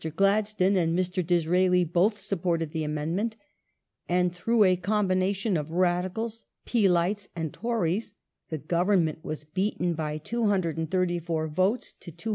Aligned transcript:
Gladstone 0.15 0.77
and 0.77 0.97
Mr. 0.97 1.23
Disraeli 1.23 1.83
both 1.83 2.19
supported 2.19 2.71
the 2.71 2.83
amendment, 2.83 3.37
and 4.09 4.33
through 4.33 4.63
a 4.63 4.75
com 4.75 5.07
bination 5.07 5.59
of 5.59 5.69
Radicals, 5.69 6.43
Peelites,^ 6.65 7.27
and 7.35 7.53
Tories 7.53 8.13
the 8.49 8.57
Government 8.57 9.23
was 9.23 9.43
beaten 9.43 9.93
by 9.93 10.17
234 10.17 11.47
votes 11.49 11.93
to 11.93 12.09
215. 12.11 12.29